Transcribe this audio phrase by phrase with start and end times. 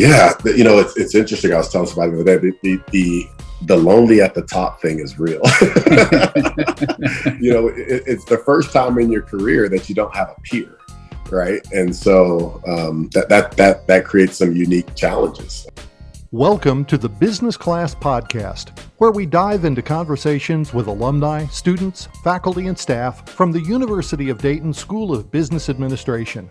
[0.00, 1.52] Yeah, you know, it's, it's interesting.
[1.52, 3.28] I was telling somebody the other day, the, the,
[3.66, 5.42] the, lonely at the top thing is real.
[7.38, 10.40] you know, it, it's the first time in your career that you don't have a
[10.40, 10.78] peer,
[11.28, 11.60] right?
[11.72, 15.66] And so um, that, that, that, that creates some unique challenges.
[16.32, 22.68] Welcome to the Business Class Podcast, where we dive into conversations with alumni, students, faculty,
[22.68, 26.50] and staff from the University of Dayton School of Business Administration.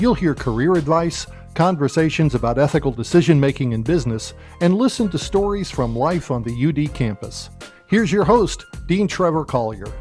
[0.00, 1.26] You'll hear career advice,
[1.58, 6.66] conversations about ethical decision making in business, and listen to stories from life on the
[6.68, 7.50] UD campus.
[7.88, 9.92] Here's your host, Dean Trevor Collier.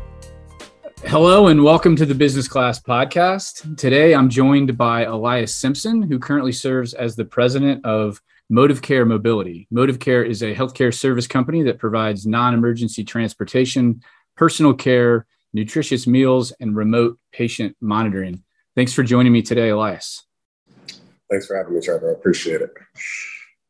[1.06, 3.76] Hello and welcome to the Business Class Podcast.
[3.76, 9.68] Today I'm joined by Ilias Simpson, who currently serves as the president of Modivcare Mobility.
[9.74, 14.04] Modivcare is a healthcare service company that provides non emergency transportation,
[14.36, 18.44] personal care, nutritious meals, and remote patient monitoring.
[18.76, 20.27] Thanks for joining me today, Ilias.
[21.30, 22.09] Thanks for having me, Trevor.
[22.09, 22.72] I appreciate it.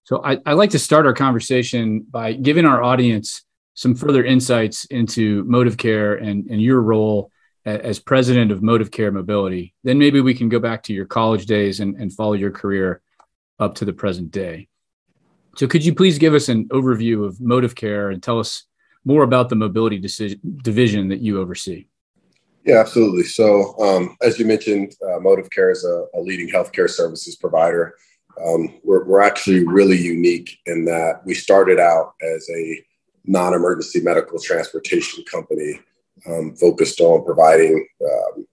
[0.03, 4.85] So, I, would like to start our conversation by giving our audience some further insights
[4.85, 7.31] into Modivcare and, and your role
[7.65, 9.73] as president of Modivcare Mobility.
[9.83, 13.01] Then maybe we can go back to your college days and, and follow your career
[13.59, 14.69] up to the present day.
[15.57, 18.63] So, could you please give us an overview of Modivcare and tell us
[19.03, 21.87] more about the mobility decision, division that you oversee?
[22.67, 23.23] Yeah, absolutely.
[23.23, 27.95] So, um, as you mentioned, uh, Modivcare is a, a, leading healthcare services provider.
[28.45, 32.83] Um, we're, we're actually really unique in that we started out as a
[33.23, 35.79] non emergency medical transportation company
[36.27, 38.45] um, focused on providing um,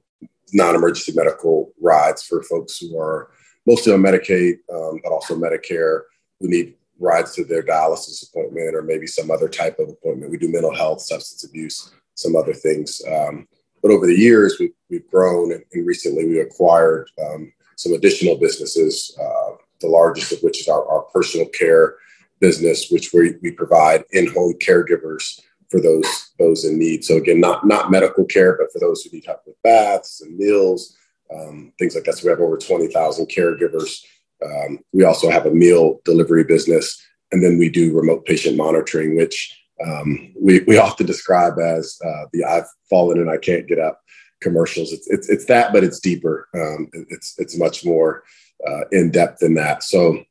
[0.53, 3.33] non emergency medical rides for folks who are
[3.67, 6.03] mostly on Medicaid, um, but also Medicare,
[6.39, 10.31] who need rides to their dialysis appointment or maybe some other type of appointment.
[10.31, 13.03] We do mental health, substance abuse, some other things.
[13.09, 13.49] Um,
[13.85, 18.35] but over the years, we've, we've grown and, and recently we acquired um, some additional
[18.35, 21.97] businesses, uh, the largest of which is our, our personal care
[22.41, 25.39] business, which we, we provide in-home caregivers
[25.71, 27.05] for those those in need.
[27.05, 30.35] So again, not not medical care, but for those who need help with baths and
[30.35, 30.97] meals,
[31.35, 32.17] um, things like that.
[32.17, 34.03] So we have over 20,000 caregivers.
[34.43, 39.15] Um, we also have a meal delivery business, and then we do remote patient monitoring,
[39.15, 43.79] which um, we, we often describe as uh, the I've fallen and I can't get
[43.79, 44.01] up
[44.41, 44.93] commercials.
[44.93, 46.49] It's, it's, it's that, but it's deeper.
[46.55, 48.23] Um, it's, it's much more
[48.67, 49.83] uh, in depth than that.
[49.83, 50.23] So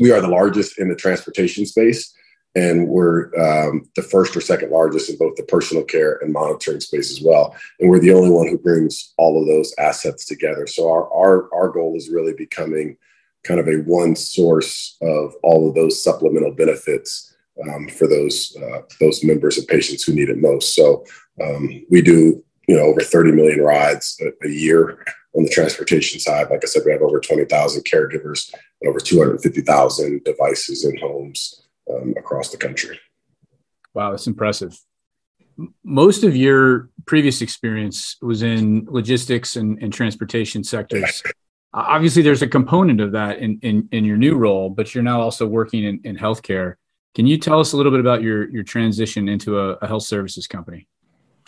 [0.00, 2.14] we are the largest in the transportation space
[2.56, 6.80] and we're um, the first or second largest in both the personal care and monitoring
[6.80, 7.54] space as well.
[7.78, 10.66] And we're the only one who brings all of those assets together.
[10.66, 12.96] So our our our goal is really becoming
[13.44, 18.82] kind of a one source of all of those supplemental benefits um, for those uh,
[19.00, 20.74] those members and patients who need it most.
[20.74, 21.04] So
[21.42, 26.18] um, we do you know over 30 million rides a, a, year on the transportation
[26.20, 26.48] side.
[26.50, 32.14] Like I said, we have over 20,000 caregivers and over 250,000 devices in homes um,
[32.16, 32.98] across the country.
[33.94, 34.78] Wow, that's impressive.
[35.84, 41.22] Most of your previous experience was in logistics and, and transportation sectors.
[41.72, 45.20] Obviously, there's a component of that in, in, in your new role, but you're now
[45.20, 46.74] also working in, in healthcare.
[47.16, 50.02] Can you tell us a little bit about your, your transition into a, a health
[50.02, 50.86] services company?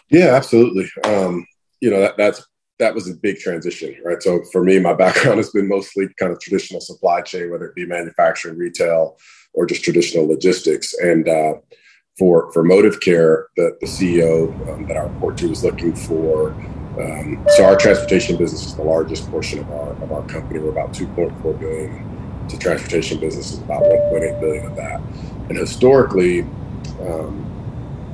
[0.09, 0.89] Yeah, absolutely.
[1.05, 1.47] Um,
[1.83, 2.43] you know, that, that's
[2.79, 4.23] that was a big transition, right?
[4.23, 7.75] So for me, my background has been mostly kind of traditional supply chain, whether it
[7.75, 9.19] be manufacturing, retail,
[9.53, 10.95] or just traditional logistics.
[11.01, 11.55] And uh,
[12.17, 16.53] for for Modivcare, the, the CEO um, that I report to is looking for.
[16.99, 20.61] Um, so our transportation business is the largest portion of our of our company.
[20.61, 22.47] We're about 2.4 billion.
[22.49, 25.03] The transportation business is about 1.8 billion of that.
[25.49, 26.53] And historically,
[27.01, 27.49] um,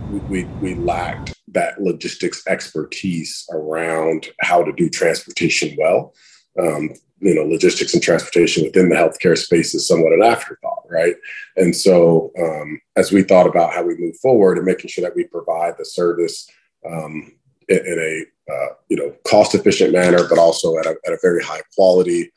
[0.08, 6.14] we, we, we lacked that logistics expertise around how to do transportation well.
[6.58, 6.90] Um,
[7.20, 11.14] you know, logistics and transportation within the healthcare space is somewhat an afterthought, right?
[11.56, 15.16] And so, um, as we thought about how we move forward and making sure that
[15.16, 16.48] we provide the service
[16.86, 17.32] um,
[17.68, 21.18] in, in, a uh, you know cost efficient manner, but also at a, at a
[21.22, 22.30] very high quality,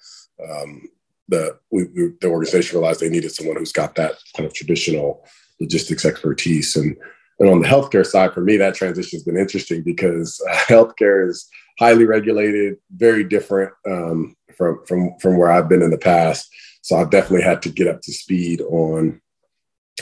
[0.49, 0.87] um,
[1.29, 5.25] the we, we, the organization realized they needed someone who's got that kind of traditional
[5.59, 6.95] logistics expertise and
[7.39, 11.27] and on the healthcare side, for me, that transition has been interesting because uh, healthcare
[11.27, 11.47] is
[11.79, 16.49] highly regulated, very different um, from from from where I've been in the past.
[16.81, 19.21] So I've definitely had to get up to speed on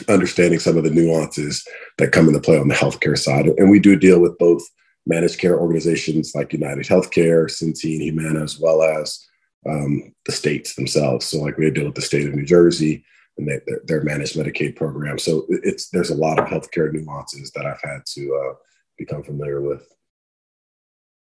[0.10, 1.66] understanding some of the nuances
[1.98, 3.48] that come into play on the healthcare side.
[3.48, 4.62] And we do deal with both
[5.06, 9.26] managed care organizations like United Healthcare, Centene, Humana, as well as
[9.70, 11.26] um, the states themselves.
[11.26, 13.04] So like we had to deal with the state of New Jersey,
[13.38, 15.20] and they, their, their, managed Medicaid program.
[15.20, 18.54] So it's there's a lot of healthcare nuances that I've had to uh,
[18.98, 19.88] become familiar with.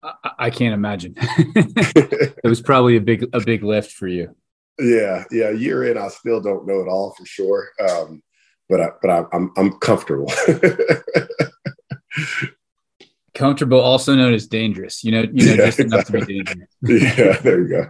[0.03, 1.13] I, I can't imagine.
[1.17, 4.35] it was probably a big a big lift for you.
[4.79, 5.51] Yeah, yeah.
[5.51, 8.23] Year in, I still don't know it all for sure, um,
[8.69, 10.31] but I, but I, I'm I'm comfortable.
[13.33, 15.03] comfortable, also known as dangerous.
[15.03, 16.69] You know, you know, yeah, just enough to be dangerous.
[16.81, 17.87] yeah, there you go.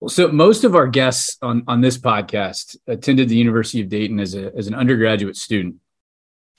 [0.00, 4.20] Well, so most of our guests on, on this podcast attended the University of Dayton
[4.20, 5.76] as, a, as an undergraduate student.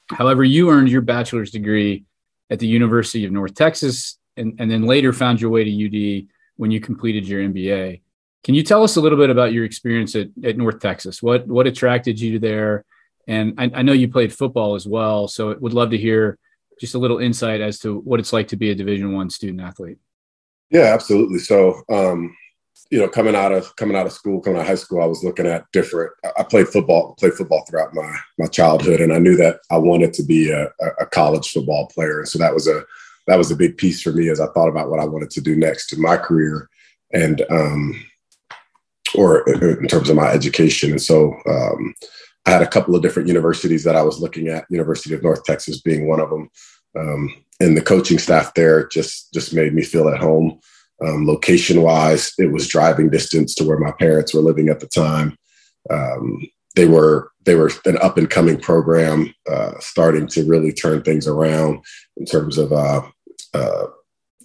[0.09, 2.03] However, you earned your bachelor's degree
[2.49, 6.27] at the University of North Texas and, and then later found your way to UD
[6.57, 8.01] when you completed your MBA.
[8.43, 11.23] Can you tell us a little bit about your experience at, at North Texas?
[11.23, 12.83] What, what attracted you there?
[13.27, 16.37] And I, I know you played football as well, so it would love to hear
[16.79, 19.61] just a little insight as to what it's like to be a Division One student
[19.61, 19.97] athlete.
[20.69, 21.39] Yeah, absolutely.
[21.39, 22.35] So, um,
[22.91, 25.05] you know, coming out of coming out of school, coming out of high school, I
[25.05, 26.11] was looking at different.
[26.37, 30.13] I played football, played football throughout my my childhood, and I knew that I wanted
[30.13, 32.25] to be a, a college football player.
[32.25, 32.83] So that was a
[33.27, 35.41] that was a big piece for me as I thought about what I wanted to
[35.41, 36.69] do next in my career,
[37.13, 38.03] and um,
[39.15, 40.91] or in terms of my education.
[40.91, 41.93] And so um,
[42.45, 44.65] I had a couple of different universities that I was looking at.
[44.69, 46.49] University of North Texas being one of them,
[46.97, 50.59] um, and the coaching staff there just just made me feel at home.
[51.05, 54.87] Um, location wise, it was driving distance to where my parents were living at the
[54.87, 55.37] time.
[55.89, 56.41] Um,
[56.75, 61.27] they were they were an up and coming program, uh, starting to really turn things
[61.27, 61.83] around
[62.17, 63.01] in terms of uh,
[63.53, 63.85] uh,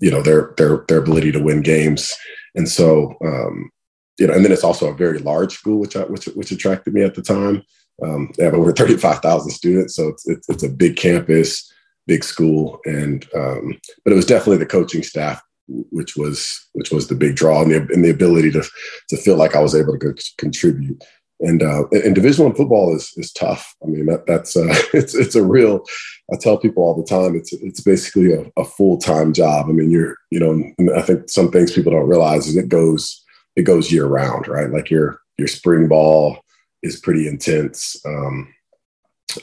[0.00, 2.14] you know their their their ability to win games.
[2.54, 3.70] And so um,
[4.18, 6.94] you know, and then it's also a very large school, which I, which which attracted
[6.94, 7.62] me at the time.
[8.02, 11.70] Um, they have over thirty five thousand students, so it's, it's, it's a big campus,
[12.06, 17.08] big school, and um, but it was definitely the coaching staff which was which was
[17.08, 18.62] the big draw and the, and the ability to
[19.08, 21.02] to feel like I was able to contribute.
[21.40, 23.74] And uh, and Division One football is is tough.
[23.82, 25.84] I mean that that's uh, it's it's a real.
[26.32, 29.66] I tell people all the time it's it's basically a, a full time job.
[29.68, 33.22] I mean you're you know I think some things people don't realize is it goes
[33.56, 36.43] it goes year round right like your your spring ball
[36.84, 37.96] is pretty intense.
[38.06, 38.54] Um,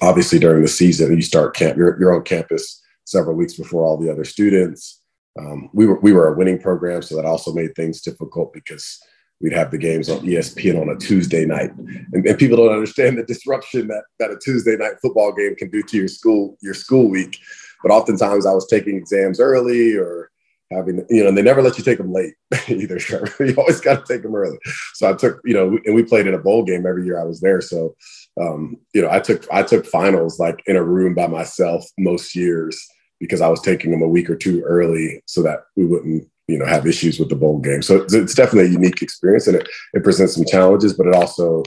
[0.01, 3.97] obviously during the season you start camp you're, you're on campus several weeks before all
[3.97, 5.01] the other students
[5.39, 8.99] um, we were we were a winning program, so that also made things difficult because
[9.39, 13.17] we'd have the games on ESPN on a Tuesday night, and, and, people don't understand
[13.17, 16.73] the disruption that that a Tuesday night football game can do to your school your
[16.73, 17.39] school week.
[17.81, 20.30] But oftentimes, I was taking exams early or
[20.71, 22.33] having you know, and they never let you take them late
[22.67, 22.97] either.
[23.39, 24.57] you always got to take them early.
[24.93, 27.25] So I took you know, and we played in a bowl game every year I
[27.25, 27.61] was there.
[27.61, 27.95] So
[28.39, 32.35] um, you know, I took I took finals like in a room by myself most
[32.35, 32.79] years
[33.21, 36.57] because I was taking them a week or two early so that we wouldn't, you
[36.57, 37.83] know, have issues with the bowl game.
[37.83, 41.63] So it's, definitely a unique experience and it, it presents some challenges, but it also,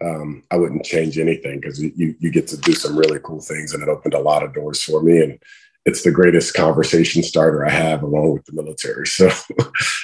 [0.00, 3.74] um, I wouldn't change anything because you, you get to do some really cool things
[3.74, 5.20] and it opened a lot of doors for me.
[5.20, 5.38] And
[5.86, 9.06] it's the greatest conversation starter I have along with the military.
[9.14, 9.30] So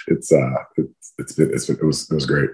[0.09, 2.51] it's, uh, it's, it's been, it's been, it was, it was great.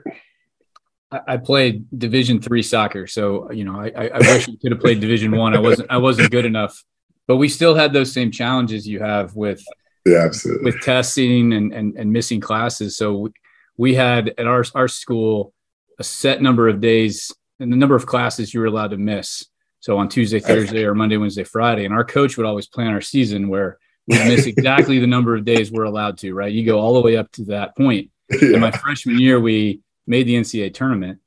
[1.11, 5.01] I played Division three soccer, so you know I, I wish I could have played
[5.01, 5.55] Division one.
[5.55, 5.59] I.
[5.59, 6.83] I wasn't I wasn't good enough
[7.27, 9.65] but we still had those same challenges you have with
[10.05, 10.65] yeah, absolutely.
[10.65, 12.97] with testing and, and, and missing classes.
[12.97, 13.31] So we,
[13.77, 15.53] we had at our, our school
[15.99, 19.45] a set number of days and the number of classes you were allowed to miss.
[19.87, 21.85] So on Tuesday, Thursday, or Monday, Wednesday, Friday.
[21.85, 23.79] And our coach would always plan our season where
[24.09, 26.51] we miss exactly the number of days we're allowed to, right?
[26.51, 28.11] You go all the way up to that point.
[28.29, 28.55] Yeah.
[28.55, 31.21] And my freshman year, we made the NCAA tournament.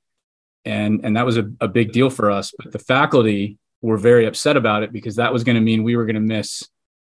[0.66, 2.54] And, and that was a, a big deal for us.
[2.62, 5.96] But the faculty were very upset about it because that was going to mean we
[5.96, 6.68] were going to miss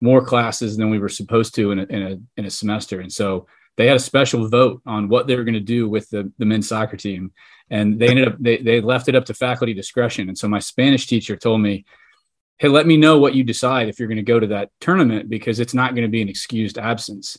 [0.02, 3.00] more classes than we were supposed to in a, in a, in a semester.
[3.00, 3.46] And so
[3.76, 6.44] they had a special vote on what they were going to do with the, the
[6.44, 7.32] men's soccer team.
[7.70, 10.28] And they ended up, they, they left it up to faculty discretion.
[10.28, 11.84] And so my Spanish teacher told me,
[12.58, 15.30] Hey, let me know what you decide if you're going to go to that tournament
[15.30, 17.38] because it's not going to be an excused absence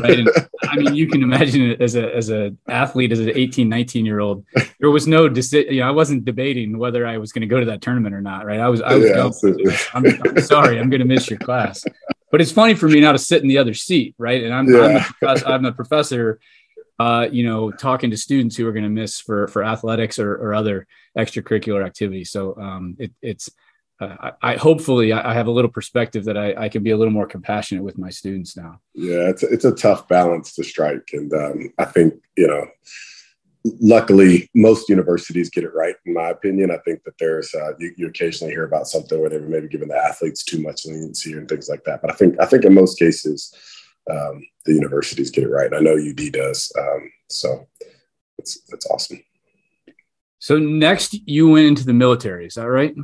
[0.00, 0.18] right?
[0.18, 0.30] And,
[0.62, 4.06] I mean, you can imagine it as a as a athlete, as an 18, 19
[4.06, 4.44] year old,
[4.80, 5.72] there was no decision.
[5.72, 8.20] You know, I wasn't debating whether I was going to go to that tournament or
[8.20, 8.60] not, right?
[8.60, 9.04] I was, I was.
[9.04, 11.84] Yeah, I'm, I'm, sorry, I'm going to miss your class.
[12.30, 14.42] But it's funny for me now to sit in the other seat, right?
[14.42, 14.80] And I'm, yeah.
[14.80, 16.40] I'm, a, professor, I'm a professor.
[17.00, 20.34] Uh, you know, talking to students who are going to miss for for athletics or,
[20.34, 20.84] or other
[21.16, 22.32] extracurricular activities.
[22.32, 23.48] So um, it, it's
[24.00, 26.96] uh, I, I, hopefully I, have a little perspective that I, I, can be a
[26.96, 28.80] little more compassionate with my students now.
[28.94, 32.66] Yeah, it's a, it's a tough balance to strike, and um, I think you know,
[33.64, 35.94] luckily most universities get it right.
[36.06, 39.30] In my opinion, I think that there's uh, you, you, occasionally hear about something where
[39.30, 42.00] they were maybe giving the athletes too much leniency and things like that.
[42.00, 43.52] But I think I think in most cases
[44.10, 45.66] um, the universities get it right.
[45.66, 47.68] And I know UD does, um, so
[48.38, 49.22] it's that's awesome.
[50.38, 52.46] So next, you went into the military.
[52.46, 52.94] Is that right?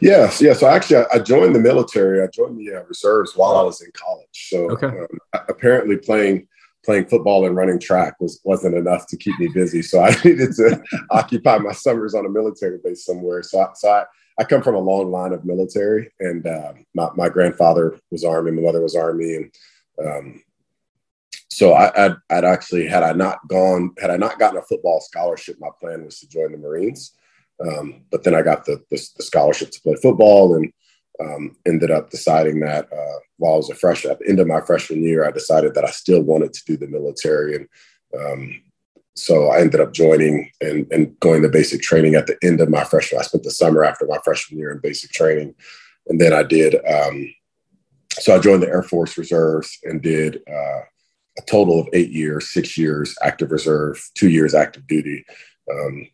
[0.00, 0.52] Yes, yeah.
[0.52, 2.22] So actually, I, I, joined the military.
[2.22, 4.48] I joined the uh, reserves while I was in college.
[4.48, 4.86] So okay.
[4.86, 5.06] um,
[5.48, 6.46] apparently, playing
[6.84, 9.82] playing football and running track was wasn't enough to keep me busy.
[9.82, 13.42] So I needed to occupy my summers on a military base somewhere.
[13.42, 14.04] So, I, so I,
[14.38, 18.52] I come from a long line of military, and uh, my, my grandfather was Army,
[18.52, 19.54] my mother was Army, and
[20.02, 20.42] um,
[21.48, 25.00] so I, would I'd actually had I not gone had I not gotten a football
[25.00, 27.12] scholarship, my plan was to join the Marines.
[27.60, 30.72] Um, but then I got the, the, the scholarship to play football, and
[31.20, 34.46] um, ended up deciding that uh, while I was a freshman, at the end of
[34.46, 37.56] my freshman year, I decided that I still wanted to do the military.
[37.56, 37.68] And
[38.18, 38.62] um,
[39.14, 42.70] so I ended up joining and, and going to basic training at the end of
[42.70, 43.20] my freshman.
[43.20, 45.54] I spent the summer after my freshman year in basic training.
[46.08, 47.32] And then I did, um,
[48.12, 50.80] so I joined the Air Force Reserves and did uh,
[51.38, 55.24] a total of eight years, six years active reserve, two years active duty
[55.70, 56.08] um,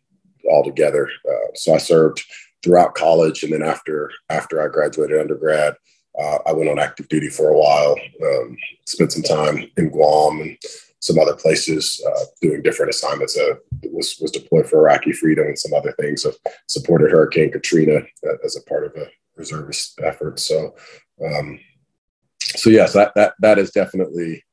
[0.49, 1.09] altogether.
[1.27, 2.23] Uh, so I served
[2.67, 5.75] throughout college, and then after after I graduated undergrad,
[6.19, 7.95] uh, I went on active duty for a while.
[8.21, 10.57] Um, spent some time in Guam and
[10.99, 13.37] some other places uh, doing different assignments.
[13.37, 13.55] Uh,
[13.93, 16.25] was was deployed for Iraqi freedom and some other things.
[16.67, 19.07] Supported Hurricane Katrina uh, as a part of a
[19.37, 20.39] reservist effort.
[20.39, 20.75] So,
[21.25, 21.59] um,
[22.41, 24.43] so yes, that that that is definitely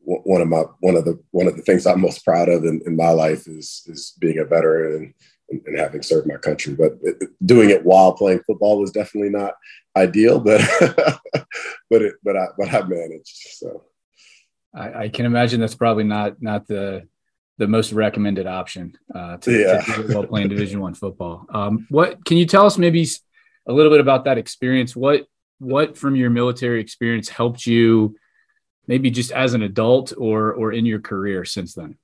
[0.00, 2.82] one of my one of the one of the things I'm most proud of in,
[2.84, 5.14] in my life is is being a veteran and
[5.50, 6.74] and, and having served my country.
[6.74, 9.54] But it, doing it while playing football was definitely not
[9.96, 10.60] ideal, but
[11.90, 13.36] but it but I but I managed.
[13.52, 13.84] So
[14.74, 17.08] I, I can imagine that's probably not not the
[17.58, 19.80] the most recommended option uh, to, yeah.
[19.80, 21.46] to while playing Division One football.
[21.48, 23.06] Um, what can you tell us maybe
[23.68, 24.96] a little bit about that experience?
[24.96, 25.26] What
[25.58, 28.16] what from your military experience helped you,
[28.86, 31.96] maybe just as an adult or or in your career since then?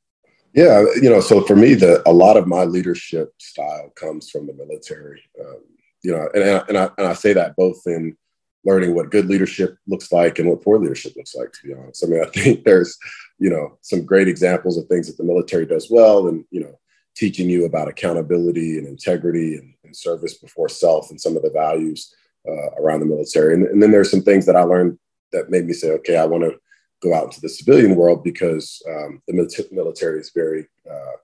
[0.53, 4.47] Yeah, you know, so for me, the a lot of my leadership style comes from
[4.47, 5.23] the military.
[5.41, 5.63] Um,
[6.03, 8.17] you know, and, and, I, and I say that both in
[8.65, 11.53] learning what good leadership looks like and what poor leadership looks like.
[11.53, 12.99] To be honest, I mean, I think there's
[13.39, 16.79] you know some great examples of things that the military does well, and you know,
[17.15, 21.51] teaching you about accountability and integrity and, and service before self and some of the
[21.51, 22.15] values
[22.49, 23.55] uh, around the military.
[23.55, 24.99] And, and then there's some things that I learned
[25.33, 26.57] that made me say, okay, I want to
[27.03, 31.17] go out into the civilian world because um, the military is very uh,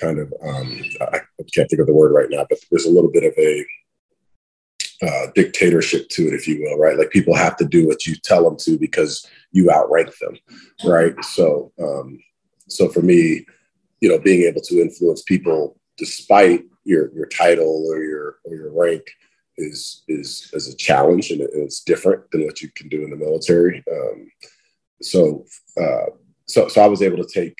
[0.00, 1.20] kind of um, I
[1.54, 3.66] can't think of the word right now, but there's a little bit of a
[5.02, 6.98] uh, dictatorship to it, if you will, right?
[6.98, 10.36] Like people have to do what you tell them to because you outrank them,
[10.84, 11.14] right?
[11.24, 12.18] So, um,
[12.68, 13.44] so for me,
[14.00, 18.72] you know, being able to influence people despite your your title or your or your
[18.72, 19.02] rank
[19.58, 23.16] is is is a challenge, and it's different than what you can do in the
[23.16, 23.82] military.
[23.90, 24.30] Um,
[25.02, 25.44] so
[25.80, 26.06] uh,
[26.46, 27.56] so so I was able to take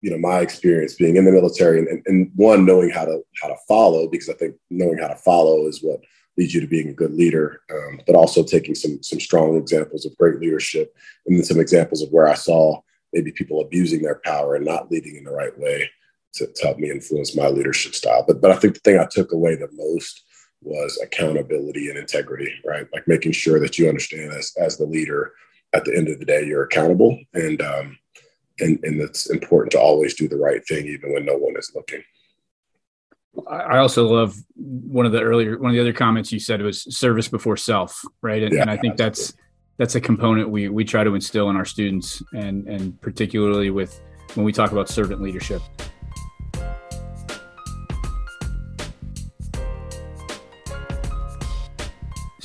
[0.00, 3.20] you know my experience being in the military and, and, and, one knowing how to
[3.42, 6.00] how to follow because I think knowing how to follow is what
[6.36, 10.06] leads you to being a good leader, um, but also taking some some strong examples
[10.06, 10.94] of great leadership
[11.26, 12.80] and then some examples of where I saw
[13.12, 15.90] maybe people abusing their power and not leading in the right way
[16.34, 18.24] to, to help me influence my leadership style.
[18.26, 20.24] But but I think the thing I took away the most
[20.60, 22.86] was accountability and integrity, right?
[22.92, 25.32] Like making sure that you understand as as the leader
[25.72, 27.98] at the end of the day, you're accountable, and um,
[28.60, 31.72] and and it's important to always do the right thing, even when no one is
[31.74, 32.02] looking.
[33.48, 36.82] I also love one of the earlier one of the other comments you said was
[36.96, 38.42] service before self, right?
[38.42, 39.04] And, yeah, and I think absolutely.
[39.04, 39.34] that's
[39.76, 44.00] that's a component we we try to instill in our students, and and particularly with
[44.34, 45.62] when we talk about servant leadership.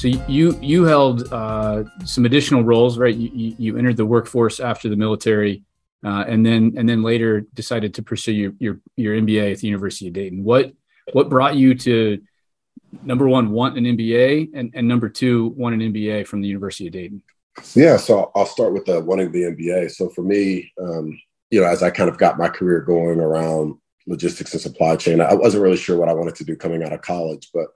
[0.04, 3.16] So you you held uh, some additional roles, right?
[3.16, 5.64] You, you entered the workforce after the military,
[6.06, 9.68] uh, and then and then later decided to pursue your, your your MBA at the
[9.68, 10.44] University of Dayton.
[10.44, 10.74] What
[11.14, 12.22] what brought you to
[13.02, 16.88] number one want an MBA and, and number two want an MBA from the University
[16.88, 17.24] of Dayton?
[17.74, 19.92] Yeah, so I'll start with the wanting the MBA.
[19.92, 21.18] So for me, um,
[21.50, 25.22] you know, as I kind of got my career going around logistics and supply chain,
[25.22, 27.68] I wasn't really sure what I wanted to do coming out of college, but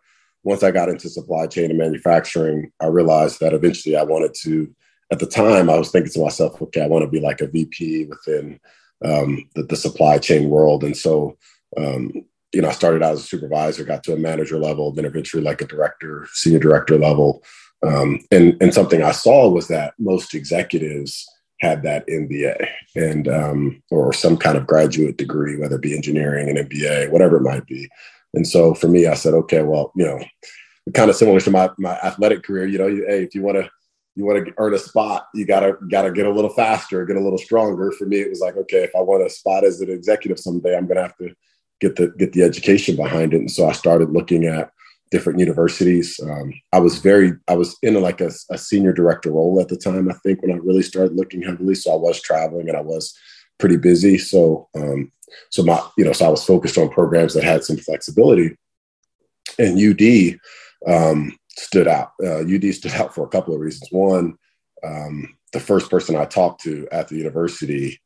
[0.44, 4.74] once I got into supply chain and manufacturing, I realized that eventually I wanted to.
[5.12, 7.48] At the time, I was thinking to myself, okay, I want to be like a
[7.48, 8.60] VP within
[9.04, 10.84] um, the, the, supply chain world.
[10.84, 11.38] And so,
[11.78, 12.12] um,
[12.54, 15.44] you know, I started out as a supervisor, got to a manager level, then eventually
[15.44, 17.44] like a director, senior director level.
[17.86, 21.26] Um, and, and something I saw was that most executives
[21.60, 26.50] had that MBA and um, or some kind of graduate degree, whether it be engineering,
[26.50, 27.90] an MBA, whatever it might be.
[28.34, 30.20] And so for me, I said, okay, well, you know,
[30.94, 32.66] kind of similar to my my athletic career.
[32.66, 33.70] You know, you, hey, if you want to
[34.16, 37.22] you want to earn a spot, you gotta gotta get a little faster, get a
[37.22, 37.92] little stronger.
[37.92, 40.76] For me, it was like, okay, if I want a spot as an executive someday,
[40.76, 41.34] I'm gonna have to
[41.80, 43.38] get the get the education behind it.
[43.38, 44.72] And so I started looking at
[45.12, 46.20] different universities.
[46.22, 49.78] Um, I was very I was in like a, a, senior director role at the
[49.78, 50.10] time.
[50.10, 53.16] I think when I really started looking heavily, so I was traveling and I was
[53.58, 54.18] pretty busy.
[54.18, 55.12] So, um,
[55.50, 58.56] so my, you know, so I was focused on programs that had some flexibility.
[59.60, 60.40] And UD
[60.88, 62.12] um, stood out.
[62.24, 63.88] Uh, UD stood out for a couple of reasons.
[63.92, 64.38] One,
[64.84, 68.00] um, the first person I talked to at the university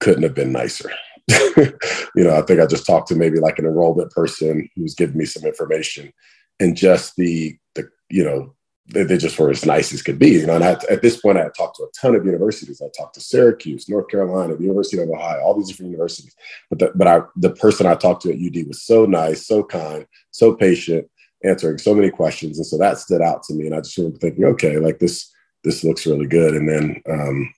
[0.00, 0.90] couldn't have been nicer.
[1.56, 4.94] you know, I think I just talked to maybe like an enrollment person who was
[4.94, 6.12] giving me some information,
[6.58, 8.54] and just the the you know
[8.86, 10.30] they, just were as nice as could be.
[10.30, 12.82] You know, and I, at this point, I had talked to a ton of universities.
[12.82, 16.34] I talked to Syracuse, North Carolina, the University of Ohio, all these different universities.
[16.68, 19.62] But the, but I, the person I talked to at UD was so nice, so
[19.62, 21.08] kind, so patient,
[21.44, 23.66] answering so many questions, and so that stood out to me.
[23.66, 25.32] And I just remember thinking, okay, like this
[25.64, 26.54] this looks really good.
[26.54, 27.54] And then um,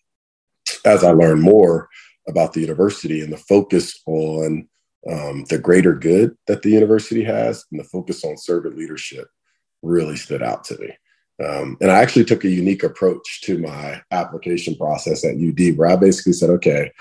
[0.84, 1.88] as I learned more
[2.28, 4.68] about the university and the focus on
[5.10, 9.28] um, the greater good that the university has and the focus on servant leadership
[9.82, 10.94] really stood out to me.
[11.42, 15.88] Um, and I actually took a unique approach to my application process at UD, where
[15.88, 16.92] I basically said, okay,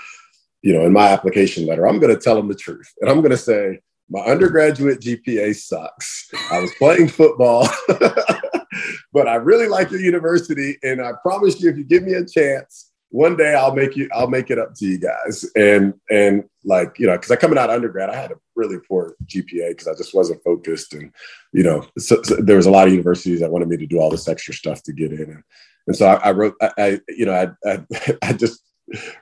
[0.62, 2.90] you know, in my application letter, I'm going to tell them the truth.
[3.00, 6.28] And I'm going to say, my undergraduate GPA sucks.
[6.50, 7.68] I was playing football,
[9.12, 10.78] but I really like your university.
[10.82, 14.08] And I promise you, if you give me a chance, one day I'll make you,
[14.12, 15.48] I'll make it up to you guys.
[15.54, 18.78] And, and like, you know, cause I coming out of undergrad, I had a really
[18.88, 20.94] poor GPA because I just wasn't focused.
[20.94, 21.12] And,
[21.52, 24.00] you know, so, so there was a lot of universities that wanted me to do
[24.00, 25.30] all this extra stuff to get in.
[25.30, 25.42] And,
[25.86, 28.60] and so I, I wrote, I, I, you know, I, I, I just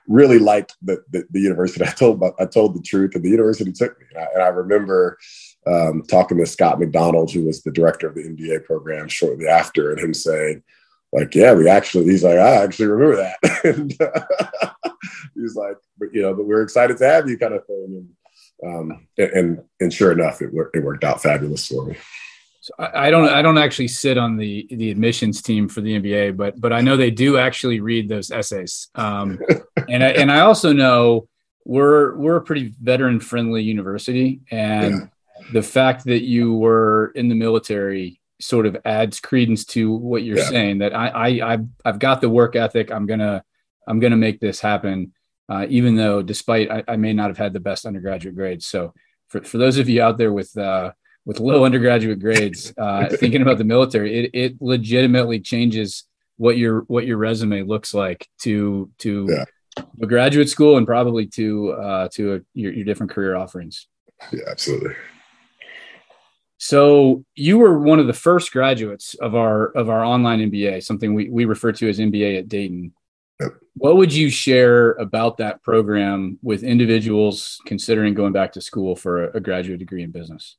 [0.08, 1.84] really liked the, the, the, university.
[1.86, 4.06] I told, I told the truth and the university took me.
[4.14, 5.18] And I, and I remember
[5.66, 9.90] um, talking to Scott McDonald, who was the director of the MBA program shortly after,
[9.90, 10.62] and him saying,
[11.12, 13.60] like, yeah, we actually, he's like, I actually remember that.
[13.64, 14.90] and uh,
[15.34, 18.08] he's like, but you know, but we're excited to have you kind of thing.
[18.62, 21.96] And, um, and, and sure enough, it, it worked out fabulous for me.
[22.60, 26.00] So I, I don't, I don't actually sit on the, the admissions team for the
[26.00, 28.88] MBA, but, but I know they do actually read those essays.
[28.94, 29.38] Um,
[29.88, 31.28] and I, and I also know
[31.66, 35.46] we're, we're a pretty veteran friendly university and yeah.
[35.52, 40.38] the fact that you were in the military sort of adds credence to what you're
[40.38, 40.48] yeah.
[40.48, 42.90] saying that I, I I've, I've got the work ethic.
[42.90, 43.44] I'm gonna
[43.86, 45.12] I'm gonna make this happen,
[45.48, 48.66] uh, even though despite I, I, may not have had the best undergraduate grades.
[48.66, 48.94] So
[49.28, 50.92] for, for those of you out there with uh,
[51.24, 56.04] with low undergraduate grades, uh, thinking about the military, it, it legitimately changes
[56.36, 59.44] what your what your resume looks like to to yeah.
[60.02, 63.86] a graduate school and probably to uh, to a, your, your different career offerings.
[64.32, 64.94] Yeah, absolutely.
[66.62, 71.12] So you were one of the first graduates of our of our online MBA, something
[71.12, 72.92] we, we refer to as MBA at Dayton.
[73.40, 73.54] Yep.
[73.74, 79.24] What would you share about that program with individuals considering going back to school for
[79.24, 80.56] a, a graduate degree in business?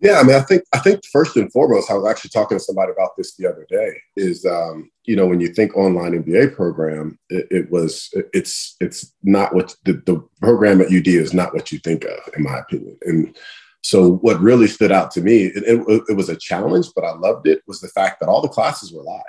[0.00, 2.64] Yeah, I mean, I think I think first and foremost, I was actually talking to
[2.64, 4.00] somebody about this the other day.
[4.16, 9.12] Is um, you know when you think online MBA program, it, it was it's it's
[9.22, 12.60] not what the, the program at UD is not what you think of, in my
[12.60, 13.36] opinion, and
[13.86, 17.12] so what really stood out to me, it, it, it, was a challenge, but I
[17.12, 19.22] loved it, was the fact that all the classes were live,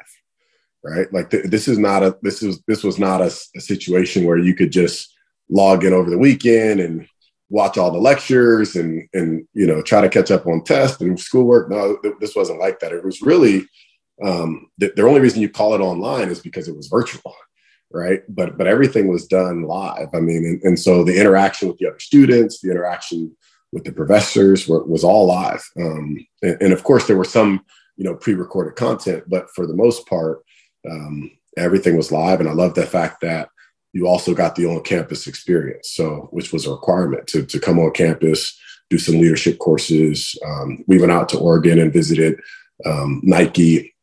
[0.84, 1.13] right?
[1.13, 4.39] Like th- this is not a this was this was not a, a, situation where
[4.39, 5.15] you could just
[5.48, 7.08] log in over the weekend and
[7.52, 11.20] watch all the lectures and and you know try to catch up on tests and
[11.20, 11.70] schoolwork.
[11.70, 12.93] No, th- this wasn't like that.
[12.93, 13.67] It was really
[14.26, 17.36] um, the, the only reason you call it online is because it was virtual
[17.89, 21.78] right but but everything was done live i mean and, and so the interaction with
[21.78, 23.34] the other students the interaction
[23.71, 25.63] with the professors were, was all live.
[25.80, 29.75] Um, and, and, of course, there were some, you know, pre-recorded content, but for the
[29.75, 30.43] most part,
[30.89, 32.39] um, everything was live.
[32.39, 33.49] And I love the fact that
[33.93, 37.91] you also got the on-campus experience, so which was a requirement to to come on
[37.91, 38.58] campus,
[38.89, 40.38] do some leadership courses.
[40.45, 42.39] Um, we went out to Oregon and visited
[42.86, 43.95] um, Nike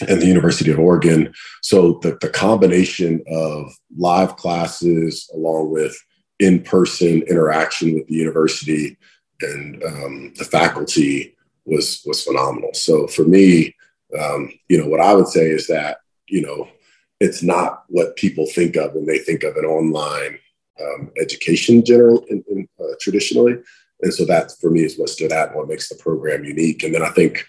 [0.00, 1.32] and the University of Oregon.
[1.62, 5.96] So the, the combination of live classes along with
[6.38, 8.96] in-person interaction with the university
[9.40, 12.70] and um, the faculty was was phenomenal.
[12.74, 13.74] So for me,
[14.18, 16.68] um, you know, what I would say is that you know
[17.20, 20.38] it's not what people think of when they think of an online
[20.80, 23.56] um, education general in, in, uh, traditionally.
[24.02, 26.84] And so that for me is what stood out and what makes the program unique.
[26.84, 27.44] And then I think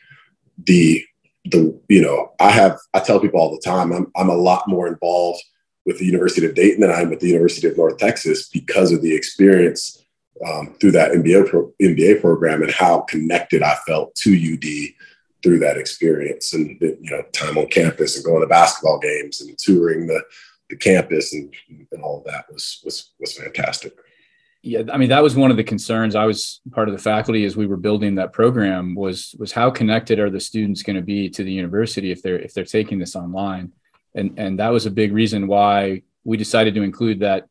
[0.57, 1.03] the
[1.45, 4.67] the you know I have I tell people all the time I'm I'm a lot
[4.67, 5.41] more involved
[5.89, 8.91] with the University of Dayton than I am with the University of North Texas because
[8.91, 10.05] of the experience
[10.47, 14.93] um, through that MBA, pro- MBA program and how connected I felt to UD
[15.41, 19.57] through that experience and you know time on campus and going to basketball games and
[19.57, 20.21] touring the,
[20.69, 21.51] the campus and,
[21.91, 23.93] and all of that was was was fantastic.
[24.61, 26.13] Yeah, I mean that was one of the concerns.
[26.13, 29.71] I was part of the faculty as we were building that program was was how
[29.71, 32.99] connected are the students going to be to the university if they're if they're taking
[32.99, 33.71] this online
[34.19, 37.47] and and that was a big reason why we decided to include that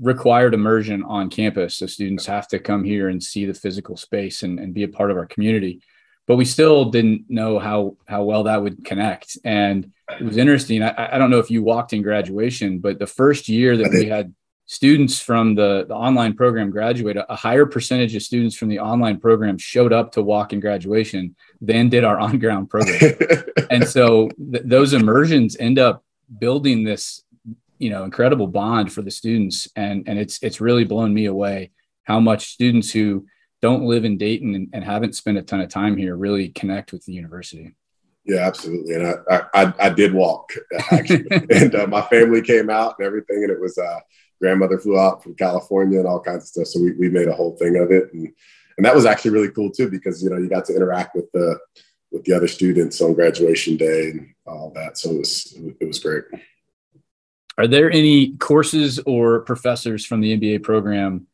[0.00, 1.76] required immersion on campus.
[1.76, 4.88] So students have to come here and see the physical space and, and be a
[4.88, 5.82] part of our community.
[6.26, 9.38] But we still didn't know how how well that would connect.
[9.44, 10.82] And it was interesting.
[10.82, 14.06] I, I don't know if you walked in graduation, but the first year that we
[14.06, 14.34] had
[14.72, 19.20] students from the, the online program graduate, a higher percentage of students from the online
[19.20, 23.12] program showed up to walk in graduation than did our on ground program.
[23.70, 26.02] and so th- those immersions end up
[26.38, 27.22] building this
[27.78, 31.70] you know incredible bond for the students and and it's it's really blown me away
[32.04, 33.26] how much students who
[33.60, 36.92] don't live in Dayton and, and haven't spent a ton of time here really connect
[36.92, 37.74] with the university.
[38.24, 38.94] Yeah, absolutely.
[38.94, 40.50] And I I, I did walk
[40.90, 43.98] actually, and uh, my family came out and everything, and it was uh,
[44.42, 46.66] grandmother flew out from California and all kinds of stuff.
[46.66, 48.32] So we, we made a whole thing of it, and
[48.76, 51.30] and that was actually really cool too because you know you got to interact with
[51.32, 51.58] the
[52.10, 54.98] with the other students on graduation day and all that.
[54.98, 56.24] So it was it was great.
[57.58, 61.26] Are there any courses or professors from the MBA program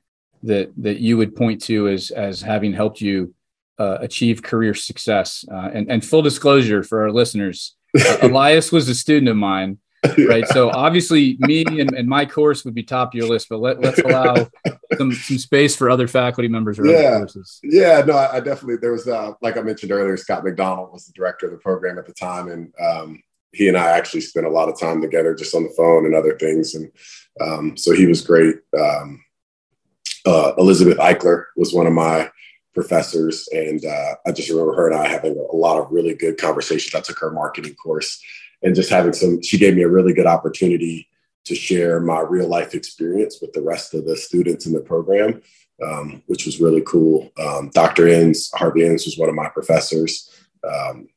[0.43, 3.35] that that you would point to as as having helped you
[3.79, 5.45] uh, achieve career success?
[5.51, 7.75] Uh, and and full disclosure for our listeners,
[8.23, 9.79] Ilias was a student of mine.
[10.29, 10.47] right.
[10.49, 13.81] So obviously, me and, and, my course would be top of your list, but let,
[13.81, 14.35] let's allow
[14.97, 16.99] some, some space for other faculty members or yeah.
[16.99, 17.59] other courses.
[17.65, 21.07] Yeah, no, I, I definitely there was uh, like I mentioned earlier, Scott McDonald was
[21.07, 24.47] the director of the program at the time, and um, he and I actually spent
[24.47, 26.75] a lot of time together just on the phone and other things.
[26.75, 26.93] And
[27.41, 28.57] um, so he was great.
[28.79, 29.25] Um,
[30.27, 32.31] uh, Elizabeth Eichler was one of my
[32.75, 33.49] professors.
[33.53, 36.95] And uh, I just remember her and I having a lot of really good conversations.
[36.95, 38.23] I took her marketing course
[38.63, 41.09] and just having some, she gave me a really good opportunity
[41.45, 45.41] to share my real life experience with the rest of the students in the program,
[45.83, 47.31] um, which was really cool.
[47.39, 48.09] Um, Dr.
[48.09, 50.31] Enns, Harvey Enns was one of my professors.
[50.69, 51.09] Um,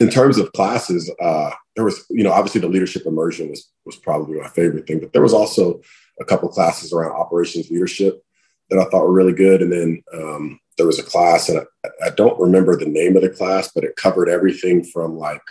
[0.00, 3.96] in terms of classes, uh, there was, you know, obviously the leadership immersion was was
[3.96, 5.80] probably my favorite thing, but there was also
[6.20, 8.22] a couple classes around operations leadership
[8.68, 9.62] that I thought were really good.
[9.62, 13.22] And then um, there was a class, and I, I, don't remember the name of
[13.22, 15.42] the class, but it covered everything from like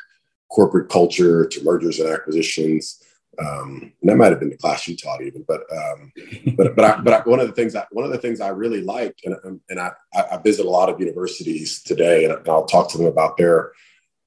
[0.56, 3.04] corporate culture to mergers and acquisitions.
[3.38, 6.14] Um, and that might have been the class you taught even, but um,
[6.56, 8.48] but but I, but I, one of the things that one of the things I
[8.48, 12.90] really liked, and and I, I visit a lot of universities today, and I'll talk
[12.92, 13.74] to them about their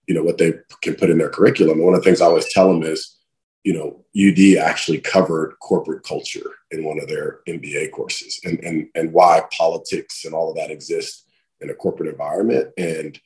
[0.06, 1.82] you know what they can put in their curriculum.
[1.82, 3.16] one of the things I always tell them is,
[3.64, 8.88] you know, UD actually covered corporate culture in one of their MBA courses, and and
[8.94, 11.24] and why politics and all of that exists
[11.62, 12.68] in a corporate environment.
[12.76, 13.18] And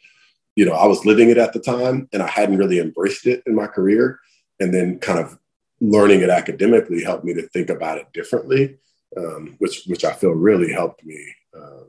[0.56, 3.42] you know, I was living it at the time, and I hadn't really embraced it
[3.46, 4.20] in my career,
[4.60, 5.38] and then kind of
[5.80, 8.78] learning it academically helped me to think about it differently,
[9.16, 11.18] um, which which I feel really helped me
[11.56, 11.84] uh,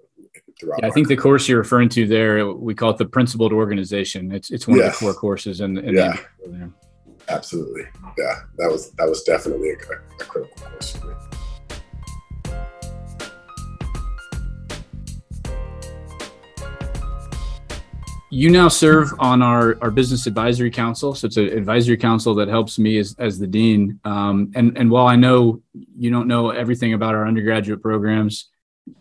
[0.60, 0.80] throughout.
[0.82, 4.32] Yeah, I think the course you're referring to there, we call it the principled organization.
[4.32, 4.88] It's it's one yes.
[4.88, 6.18] of the core courses in, in yeah.
[7.30, 7.84] Absolutely.
[8.18, 11.14] Yeah, that was that was definitely a, a critical course for me.
[18.34, 21.14] You now serve on our, our business advisory council.
[21.14, 24.00] So it's an advisory council that helps me as, as the dean.
[24.06, 28.50] Um, and, and while I know you don't know everything about our undergraduate programs,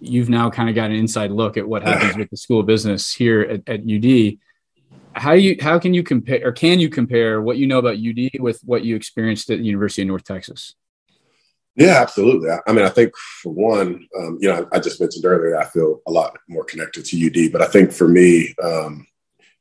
[0.00, 2.66] you've now kind of got an inside look at what happens with the school of
[2.66, 4.34] business here at, at UD.
[5.14, 7.96] How do you how can you compare or can you compare what you know about
[7.96, 10.74] UD with what you experienced at the University of North Texas?
[11.74, 12.50] Yeah, absolutely.
[12.66, 15.64] I mean, I think for one, um, you know, I, I, just mentioned earlier, I
[15.64, 19.06] feel a lot more connected to UD, but I think for me, um,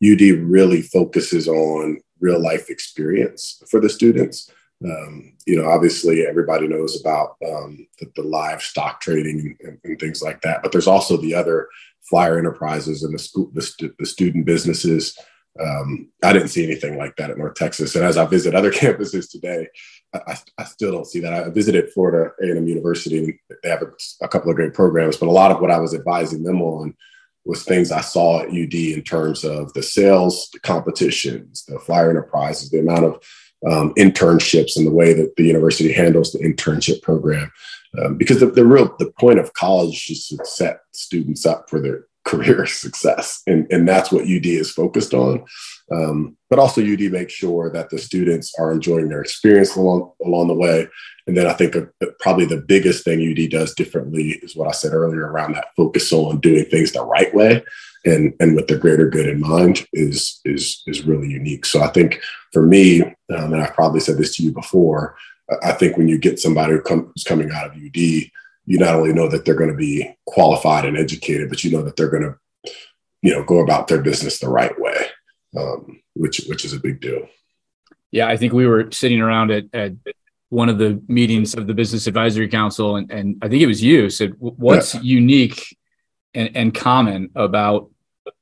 [0.03, 4.49] UD really focuses on real life experience for the students.
[4.83, 9.99] Um, you know, obviously everybody knows about um, the, the, live stock trading and, and,
[9.99, 11.67] things like that, but there's also the other
[12.01, 15.15] flyer enterprises and the school, the, stu- the student businesses.
[15.59, 17.95] Um, I didn't see anything like that at North Texas.
[17.95, 19.67] And as I visit other campuses today,
[20.13, 21.33] I, I still don't see that.
[21.33, 23.91] I visited Florida A&M University they have a,
[24.23, 26.95] a couple of great programs, but a lot of what I was advising them on
[27.45, 32.09] was things I saw at UD in terms of the sales the competitions, the flyer
[32.09, 33.23] enterprises, the amount of
[33.69, 37.51] um, internships and the way that the university handles the internship program.
[37.99, 41.81] Um, because the, the real the point of college is to set students up for
[41.81, 45.43] their career success, and, and that's what UD is focused on.
[45.91, 50.47] Um, but also, UD makes sure that the students are enjoying their experience along along
[50.47, 50.87] the way.
[51.27, 51.87] And then I think a,
[52.19, 56.11] probably the biggest thing UD does differently is what I said earlier around that focus
[56.11, 57.63] on doing things the right way
[58.05, 61.65] and and with the greater good in mind is is is really unique.
[61.65, 62.19] So I think
[62.51, 65.15] for me, um, and I've probably said this to you before,
[65.63, 68.31] I think when you get somebody who come, who's coming out of UD,
[68.65, 71.81] you not only know that they're going to be qualified and educated, but you know
[71.83, 72.71] that they're going to,
[73.21, 74.95] you know, go about their business the right way,
[75.57, 77.27] um, which which is a big deal.
[78.11, 79.93] Yeah, I think we were sitting around at, at
[80.49, 83.81] one of the meetings of the Business Advisory Council, and, and I think it was
[83.81, 85.01] you said, "What's yeah.
[85.01, 85.77] unique
[86.33, 87.89] and, and common about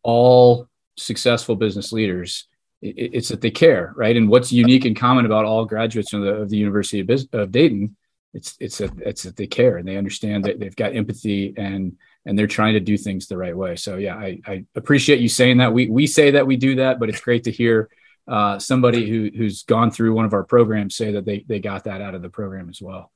[0.03, 2.47] all successful business leaders?"
[2.81, 4.15] it's that they care, right?
[4.15, 7.27] And what's unique and common about all graduates of the, of the University of, Biz-
[7.33, 7.95] of Dayton?
[8.33, 11.97] It's it's that it's that they care and they understand that they've got empathy and
[12.25, 13.75] and they're trying to do things the right way.
[13.75, 15.73] So yeah, I, I appreciate you saying that.
[15.73, 17.89] We we say that we do that, but it's great to hear
[18.27, 21.85] uh, somebody who who's gone through one of our programs say that they they got
[21.85, 23.11] that out of the program as well.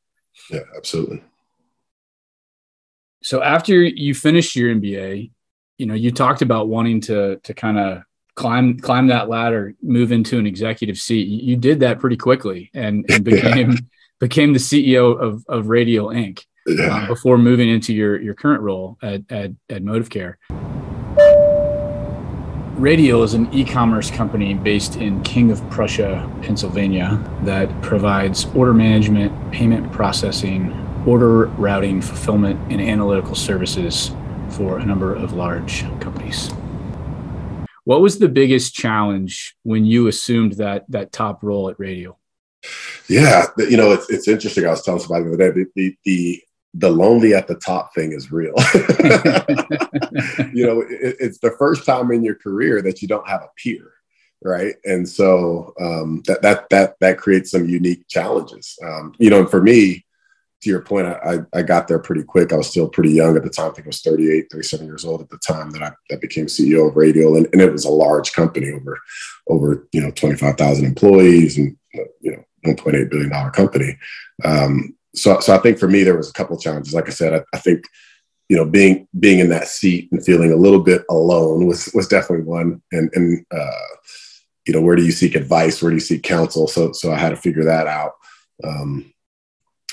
[0.50, 1.24] Yeah, absolutely.
[3.22, 5.32] So after you finished your MBA,
[5.78, 8.04] you know, you talked about wanting to to kind of
[8.36, 11.28] climb climb that ladder, move into an executive seat.
[11.28, 13.78] You, did that pretty quickly and, and became.
[14.24, 16.46] Became the CEO of of Radial Inc.
[16.66, 16.96] Yeah.
[16.96, 20.36] Uh, before moving into your your current role at at, at Modivcare.
[22.80, 29.52] Radial is an e-commerce company based in King of Prussia, Pennsylvania, that provides order management,
[29.52, 30.72] payment processing,
[31.06, 34.12] order routing, fulfillment, and analytical services
[34.52, 36.50] for a number of large companies.
[37.84, 42.22] What was the biggest challenge when you assumed that that top role at Radial?
[43.10, 44.66] Yeah, you know, it's, it's interesting.
[44.66, 46.44] I was telling somebody the other day, the, the,
[46.76, 48.54] the, lonely at the top thing is real.
[50.54, 53.50] you know, it, it's the first time in your career that you don't have a
[53.58, 53.92] peer,
[54.44, 54.76] right?
[54.86, 58.78] And so um, that that that that creates some unique challenges.
[58.84, 60.06] Um, you know, and for me,
[60.64, 62.54] to your point, I, I got there pretty quick.
[62.54, 63.72] I was still pretty young at the time.
[63.72, 66.46] I think I was 38, 37 years old at the time that I that became
[66.46, 67.36] CEO of Radial.
[67.36, 68.98] And, and it was a large company over,
[69.48, 71.76] over, you know, 25,000 employees and,
[72.22, 73.98] you know, $1.8 billion company.
[74.44, 76.94] Um, so, so I think for me, there was a couple challenges.
[76.94, 77.86] Like I said, I, I think,
[78.50, 82.08] you know, being, being in that seat and feeling a little bit alone was, was
[82.08, 82.82] definitely one.
[82.92, 83.72] And, and, uh,
[84.66, 85.82] you know, where do you seek advice?
[85.82, 86.68] Where do you seek counsel?
[86.68, 88.14] So, so I had to figure that out.
[88.64, 89.14] Um,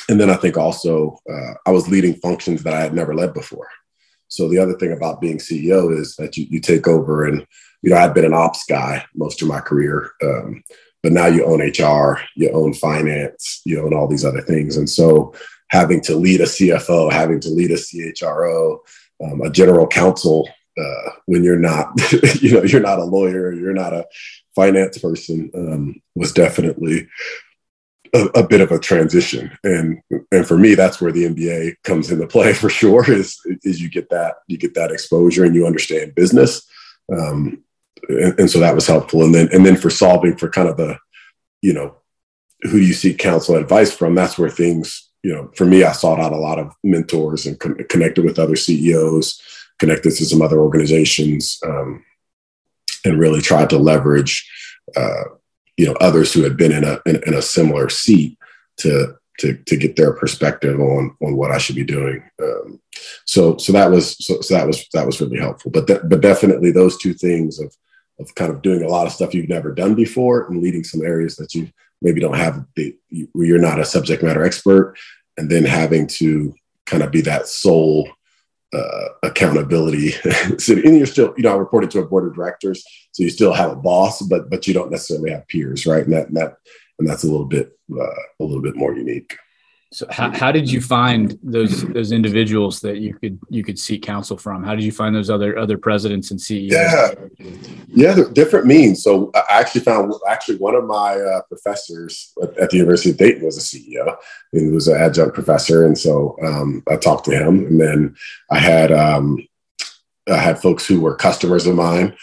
[0.09, 3.33] and then I think also uh, I was leading functions that I had never led
[3.33, 3.69] before.
[4.29, 7.47] So the other thing about being CEO is that you, you take over and,
[7.83, 10.11] you know, I've been an ops guy most of my career.
[10.23, 10.63] Um,
[11.03, 14.77] but now you own HR, you own finance, you own all these other things.
[14.77, 15.35] And so
[15.69, 18.79] having to lead a CFO, having to lead a CHRO,
[19.25, 21.89] um, a general counsel, uh, when you're not,
[22.41, 24.07] you know, you're not a lawyer, you're not a
[24.55, 27.09] finance person, um, was definitely
[28.15, 30.01] a, a, bit of a transition and
[30.33, 33.89] and for me that's where the MBA comes into play for sure is is you
[33.89, 36.69] get that you get that exposure and you understand business
[37.17, 37.63] um,
[38.09, 40.77] and, and, so that was helpful and then and then for solving for kind of
[40.77, 40.99] the
[41.63, 41.95] you know
[42.63, 45.93] who do you seek counsel advice from that's where things you know for me I
[45.93, 49.41] sought out a lot of mentors and con- connected with other CEOs
[49.79, 52.05] connected to some other organizations um,
[53.05, 54.49] and really tried to leverage
[54.97, 55.25] uh,
[55.77, 58.39] you know others who had been in a in, in, a similar seat
[58.77, 62.23] to to to get their perspective on on what I should be doing.
[62.43, 62.81] Um,
[63.25, 65.71] so so that was so, so that was that was really helpful.
[65.71, 67.75] But th- but definitely those two things of
[68.21, 71.03] of kind of doing a lot of stuff you've never done before and leading some
[71.03, 71.71] areas that you
[72.03, 74.97] maybe don't have the you're not a subject matter expert,
[75.37, 76.55] and then having to
[76.87, 78.09] kind of be that sole
[78.73, 80.11] uh, accountability.
[80.59, 83.31] so, and you're still, you know, I reported to a board of directors, so you
[83.31, 86.05] still have a boss, but but you don't necessarily have peers, right?
[86.05, 86.57] And that and that
[86.99, 89.37] and that's a little bit uh, a little bit more unique.
[89.93, 94.03] So how, how did you find those those individuals that you could you could seek
[94.03, 94.63] counsel from?
[94.63, 96.73] How did you find those other other presidents and CEOs?
[96.73, 97.15] Yeah,
[97.89, 99.03] yeah, different means.
[99.03, 103.45] So I actually found actually one of my uh, professors at, the University of Dayton
[103.45, 104.17] was a CEO.
[104.53, 107.67] He was an adjunct professor, and so um, I talked to him.
[107.67, 108.15] And then
[108.49, 109.45] I had um,
[110.29, 112.17] I had folks who were customers of mine,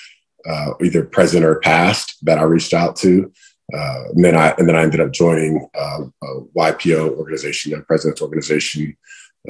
[0.47, 3.29] uh, either present or past, that I reached out to.
[3.73, 7.81] Uh, and then I and then I ended up joining uh, a YPO organization, a
[7.81, 8.95] president's organization,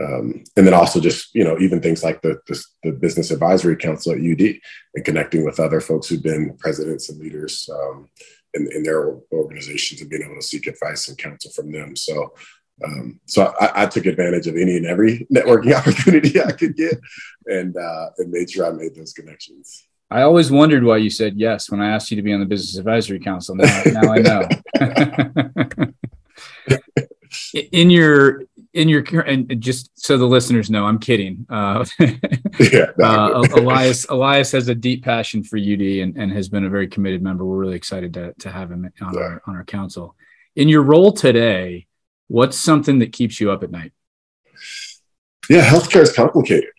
[0.01, 3.75] um, and then also just you know even things like the, the, the business advisory
[3.75, 4.59] council at UD
[4.95, 8.09] and connecting with other folks who've been presidents and leaders um,
[8.55, 11.95] in, in, their organizations and being able to seek advice and counsel from them.
[11.95, 12.33] So.
[12.85, 16.99] Um, so I, I, took advantage of any and every networking opportunity I could get,
[17.47, 19.86] and uh, and made sure I made those connections.
[20.09, 22.45] I always wondered why you said yes when I asked you to be on the
[22.45, 23.55] business advisory council.
[23.55, 24.47] Now, now I know.
[27.71, 28.43] in your
[28.73, 31.45] in your and just so the listeners know, I'm kidding.
[31.49, 36.65] Uh, yeah, uh, Ilias Ilias has a deep passion for UD and, and has been
[36.65, 37.43] a very committed member.
[37.43, 39.19] We're really excited to to have him on yeah.
[39.19, 40.15] our on our council.
[40.55, 41.87] In your role today,
[42.27, 43.91] what's something that keeps you up at night?
[45.49, 46.69] Yeah, healthcare is complicated.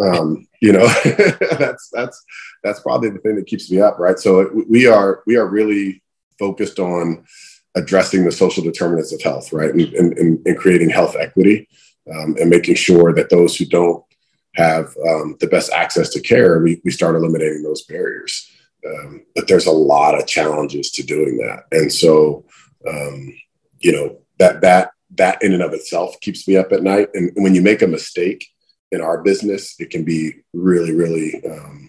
[0.00, 2.24] Um, you know, that's that's
[2.66, 4.18] that's probably the thing that keeps me up, right?
[4.18, 6.02] So we are we are really
[6.38, 7.24] focused on
[7.76, 11.68] addressing the social determinants of health, right, and, and, and creating health equity,
[12.12, 14.02] um, and making sure that those who don't
[14.54, 18.50] have um, the best access to care, we, we start eliminating those barriers.
[18.86, 22.44] Um, but there's a lot of challenges to doing that, and so
[22.88, 23.32] um,
[23.78, 27.08] you know that that that in and of itself keeps me up at night.
[27.14, 28.44] And when you make a mistake
[28.90, 31.85] in our business, it can be really, really um,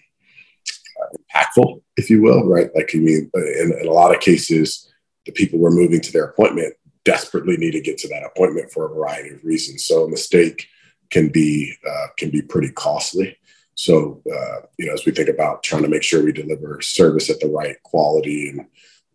[1.33, 2.69] impactful, if you will, right?
[2.75, 4.91] Like, I mean, in, in a lot of cases,
[5.25, 8.85] the people we're moving to their appointment desperately need to get to that appointment for
[8.85, 9.85] a variety of reasons.
[9.85, 10.67] So a mistake
[11.09, 13.37] can be uh, can be pretty costly.
[13.75, 17.29] So uh, you know, as we think about trying to make sure we deliver service
[17.29, 18.61] at the right quality and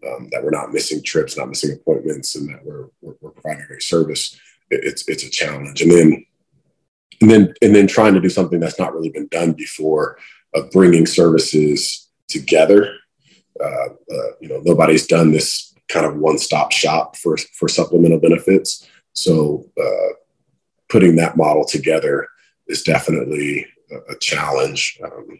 [0.07, 3.67] um, that we're not missing trips, not missing appointments, and that we're we're, we're providing
[3.67, 4.39] great service,
[4.71, 5.83] it, it's it's a challenge.
[5.83, 6.27] And then
[7.21, 10.19] and then and then trying to do something that's not really been done before
[10.55, 12.95] of bringing services together.
[13.61, 18.87] Uh, uh, you know, nobody's done this kind of one-stop shop for for supplemental benefits.
[19.13, 20.15] So uh,
[20.89, 22.29] putting that model together
[22.67, 24.99] is definitely a, a challenge.
[25.05, 25.39] Um,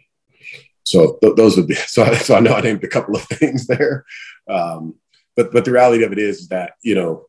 [0.85, 2.03] so th- those would be so.
[2.03, 4.05] I, so I know I named a couple of things there,
[4.47, 4.95] um,
[5.35, 7.25] but but the reality of it is that you know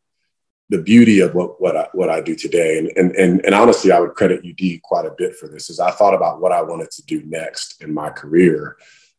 [0.71, 3.93] the beauty of what what I, what I do today, and, and and and honestly,
[3.93, 5.71] I would credit UD quite a bit for this.
[5.71, 8.77] Is I thought about what I wanted to do next in my career.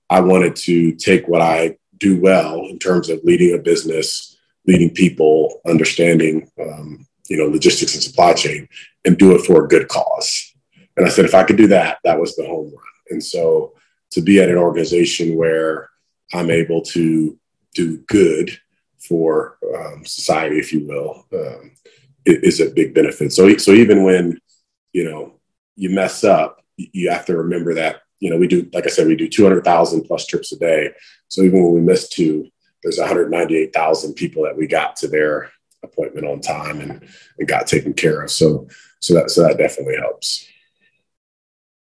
[0.10, 4.90] I wanted to take what I do well in terms of leading a business, leading
[4.90, 8.68] people, understanding um, you know logistics and supply chain,
[9.06, 10.54] and do it for a good cause.
[10.98, 12.94] And I said, if I could do that, that was the home run.
[13.10, 13.74] And so
[14.12, 15.90] to be at an organization where
[16.34, 17.38] I'm able to
[17.74, 18.58] do good
[19.08, 21.72] for um, society, if you will, um,
[22.26, 23.32] is a big benefit.
[23.34, 24.40] So, so even when
[24.94, 25.34] you know
[25.76, 29.08] you mess up, you have to remember that you know we do, like I said,
[29.08, 30.92] we do 200,000 plus trips a day.
[31.28, 32.50] So even when we miss two,
[32.84, 35.52] there's 198,000 people that we got to their
[35.84, 37.08] appointment on time and,
[37.40, 38.32] and got taken care of.
[38.32, 38.68] So,
[39.00, 40.48] so that so that definitely helps.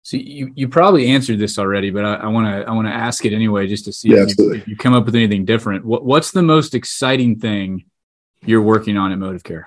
[0.09, 3.27] So you, you probably answered this already, but I want to I want to ask
[3.27, 5.85] it anyway, just to see yeah, if, you, if, you, come up with anything different.
[5.85, 7.85] What, what's the most exciting thing
[8.41, 9.65] you're working on at Modivcare?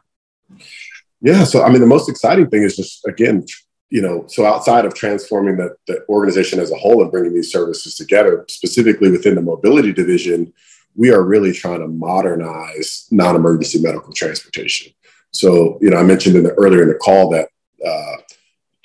[1.21, 3.45] Yeah, so I mean, the most exciting thing is just again,
[3.91, 7.51] you know, so outside of transforming the, the organization as a whole and bringing these
[7.51, 10.51] services together, specifically within the mobility division,
[10.95, 14.91] we are really trying to modernize non-emergency medical transportation.
[15.29, 17.49] So, you know, I mentioned in the earlier in the call that
[17.85, 18.17] uh,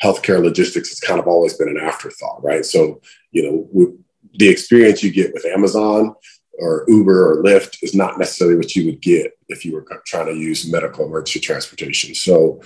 [0.03, 2.65] healthcare logistics has kind of always been an afterthought, right?
[2.65, 3.87] So, you know, we,
[4.35, 6.15] the experience you get with Amazon
[6.59, 10.27] or Uber or Lyft is not necessarily what you would get if you were trying
[10.27, 12.15] to use medical emergency transportation.
[12.15, 12.61] So,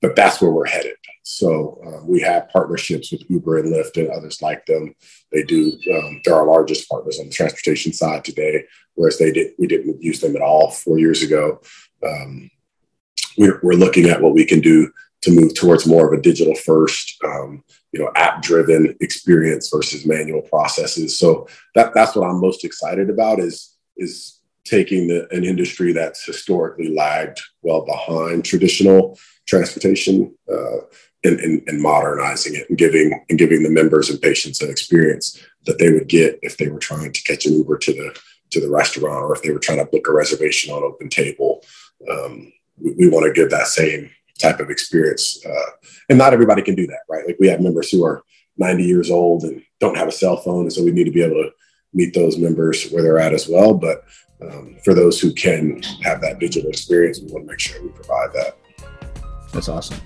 [0.00, 0.94] but that's where we're headed.
[1.22, 4.94] So uh, we have partnerships with Uber and Lyft and others like them.
[5.32, 5.76] They do.
[5.92, 10.00] Um, they're our largest partners on the transportation side today, whereas they did we didn't
[10.00, 11.60] use them at all four years ago.
[12.06, 12.48] Um,
[13.36, 14.92] we're, we're looking at what we can do
[15.26, 20.06] to move towards more of a digital first, um, you know, app driven experience versus
[20.06, 21.18] manual processes.
[21.18, 26.24] So that, that's what I'm most excited about is, is taking the, an industry that's
[26.24, 30.78] historically lagged well behind traditional transportation uh,
[31.24, 35.40] and, and, and, modernizing it and giving and giving the members and patients an experience
[35.64, 38.60] that they would get if they were trying to catch an Uber to the to
[38.60, 41.64] the restaurant or if they were trying to book a reservation on Open Table.
[42.08, 45.44] Um, we, we want to give that same type of experience.
[45.44, 45.70] Uh,
[46.08, 47.26] and not everybody can do that, right?
[47.26, 48.22] Like we have members who are
[48.58, 50.62] 90 years old and don't have a cell phone.
[50.62, 51.50] And so we need to be able to
[51.92, 53.74] meet those members where they're at as well.
[53.74, 54.04] But
[54.40, 57.88] um, for those who can have that digital experience, we want to make sure we
[57.90, 58.58] provide that.
[59.52, 60.00] That's awesome.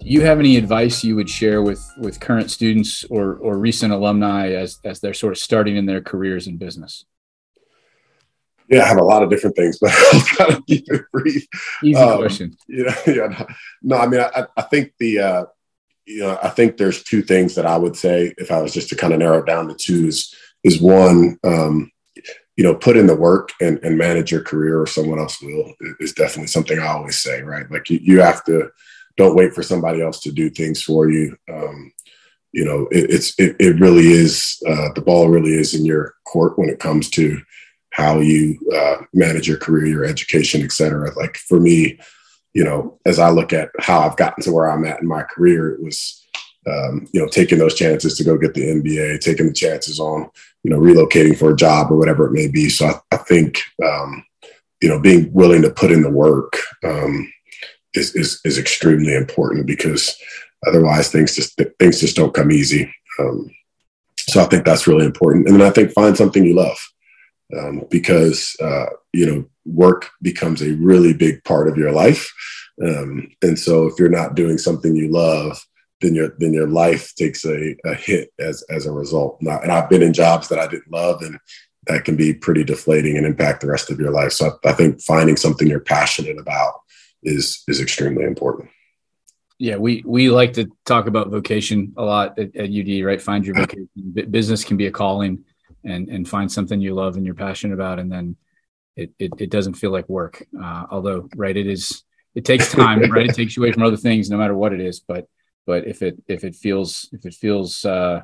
[0.00, 3.92] Do you have any advice you would share with with current students or or recent
[3.92, 7.04] alumni as as they're sort of starting in their careers in business?
[8.72, 11.46] Yeah, I have a lot of different things, but I'll try to keep it brief.
[11.84, 12.56] Easy um, question.
[12.68, 13.28] Yeah, yeah.
[13.28, 13.46] No,
[13.82, 15.44] no I mean, I, I think the, uh,
[16.06, 18.88] you know, I think there's two things that I would say if I was just
[18.88, 20.34] to kind of narrow it down to two is,
[20.64, 21.92] is one, um,
[22.56, 25.72] you know, put in the work and, and manage your career or someone else will
[26.00, 27.70] is definitely something I always say, right?
[27.70, 28.70] Like you, you have to,
[29.16, 31.36] don't wait for somebody else to do things for you.
[31.50, 31.92] Um,
[32.52, 36.14] you know, it, it's, it, it really is, uh, the ball really is in your
[36.24, 37.40] court when it comes to,
[37.92, 41.14] how you uh, manage your career, your education, et cetera.
[41.14, 41.98] Like for me,
[42.54, 45.22] you know, as I look at how I've gotten to where I'm at in my
[45.22, 46.24] career, it was,
[46.66, 50.30] um, you know, taking those chances to go get the MBA, taking the chances on,
[50.62, 52.68] you know, relocating for a job or whatever it may be.
[52.70, 54.24] So I, I think, um,
[54.80, 57.30] you know, being willing to put in the work um,
[57.94, 60.16] is, is, is extremely important because
[60.66, 62.92] otherwise things just things just don't come easy.
[63.18, 63.50] Um,
[64.16, 65.46] so I think that's really important.
[65.46, 66.78] And then I think find something you love
[67.58, 72.32] um, because, uh, you know, work becomes a really big part of your life.
[72.82, 75.64] Um, and so if you're not doing something you love,
[76.00, 79.38] then your then your life takes a, a hit as as a result.
[79.40, 81.38] and I've been in jobs that I didn't love, and
[81.86, 84.32] that can be pretty deflating and impact the rest of your life.
[84.32, 86.74] So I, I think finding something you're passionate about
[87.22, 88.68] is is extremely important.
[89.58, 93.22] Yeah, we we like to talk about vocation a lot at, at UD, right?
[93.22, 93.88] Find your vocation.
[94.30, 95.44] Business can be a calling,
[95.84, 98.36] and and find something you love and you're passionate about, and then
[98.96, 100.46] it it, it doesn't feel like work.
[100.60, 102.04] Uh, although, right, it is.
[102.34, 103.28] It takes time, right?
[103.28, 105.00] It takes you away from other things, no matter what it is.
[105.00, 105.28] But
[105.66, 108.22] but if it if it feels if it feels uh,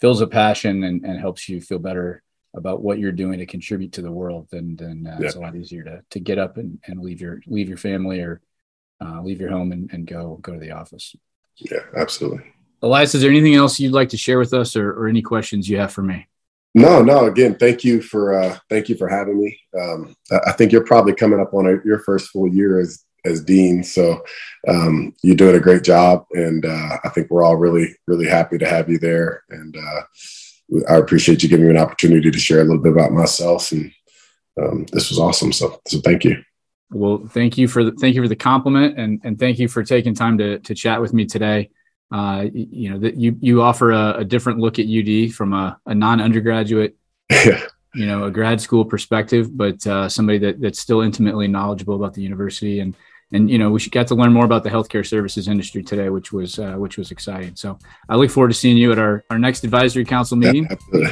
[0.00, 2.22] feels a passion and, and helps you feel better
[2.54, 5.26] about what you're doing to contribute to the world, then then uh, yeah.
[5.26, 8.20] it's a lot easier to to get up and, and leave your leave your family
[8.20, 8.40] or
[9.00, 11.14] uh, leave your home and, and go go to the office.
[11.56, 12.44] Yeah, absolutely.
[12.82, 15.68] Ilias, is there anything else you'd like to share with us, or, or any questions
[15.68, 16.26] you have for me?
[16.74, 17.26] No, no.
[17.26, 19.58] Again, thank you for uh, thank you for having me.
[19.78, 20.14] Um,
[20.46, 23.82] I think you're probably coming up on a, your first full year as as dean.
[23.82, 24.22] So
[24.68, 28.58] um, you're doing a great job, and uh, I think we're all really, really happy
[28.58, 29.42] to have you there.
[29.50, 30.02] And uh,
[30.88, 33.72] I appreciate you giving me an opportunity to share a little bit about myself.
[33.72, 33.92] And
[34.60, 35.52] um, this was awesome.
[35.52, 36.42] So, so thank you.
[36.92, 39.82] Well, thank you for the, thank you for the compliment, and and thank you for
[39.82, 41.70] taking time to to chat with me today.
[42.12, 45.78] Uh, you know that you you offer a, a, different look at UD from a,
[45.86, 46.96] a non undergraduate.
[47.94, 52.14] you know, a grad school perspective, but uh, somebody that, that's still intimately knowledgeable about
[52.14, 52.96] the university and
[53.32, 56.32] and you know we got to learn more about the healthcare services industry today, which
[56.32, 57.54] was uh, which was exciting.
[57.54, 60.68] So I look forward to seeing you at our, our next advisory council meeting,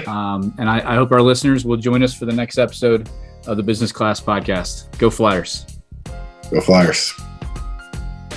[0.07, 3.09] um, and I, I hope our listeners will join us for the next episode
[3.47, 4.99] of the Business Class Podcast.
[4.99, 5.67] Go Flyers!
[6.51, 7.15] Go Flyers!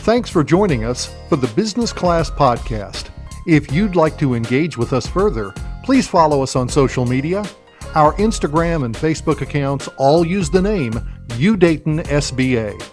[0.01, 3.11] Thanks for joining us for the Business Class Podcast.
[3.45, 7.45] If you'd like to engage with us further, please follow us on social media.
[7.93, 10.93] Our Instagram and Facebook accounts all use the name
[11.27, 12.83] UDayton SBA.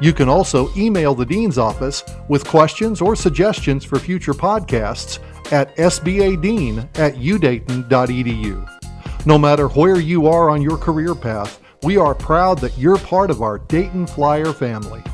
[0.00, 5.20] You can also email the Dean's Office with questions or suggestions for future podcasts
[5.52, 9.24] at sbadean at udayton.edu.
[9.24, 13.30] No matter where you are on your career path, we are proud that you're part
[13.30, 15.04] of our Dayton Flyer family.